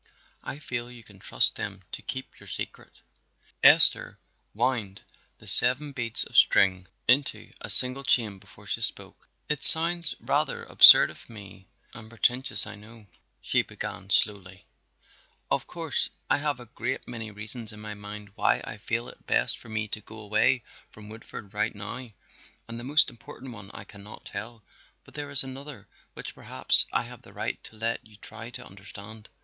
[0.41, 3.01] I feel you can trust them to keep your secret."
[3.61, 4.17] Esther
[4.55, 5.03] wound
[5.37, 9.27] the seven strings of honor beads into a single chain before she spoke.
[9.47, 13.05] "It sounds rather absurd of me and pretentious I know,"
[13.43, 14.65] she began slowly;
[15.51, 19.27] "of course I have a great many reasons in my mind why I feel it
[19.27, 22.07] best for me to go away from Woodford right now
[22.67, 24.63] and the most important one I cannot tell,
[25.03, 28.65] but there is another which perhaps I have the right to let you try to
[28.65, 29.29] understand.